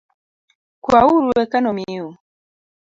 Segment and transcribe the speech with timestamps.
[0.83, 2.07] Kwauru eka nomiu